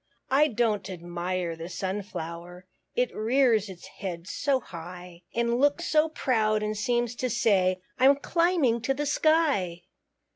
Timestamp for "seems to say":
6.75-7.83